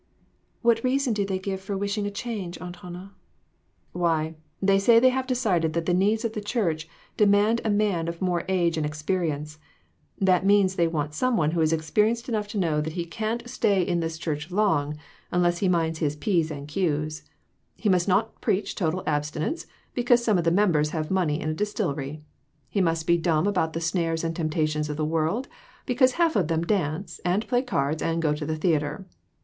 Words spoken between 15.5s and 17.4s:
he minds his p's and q's.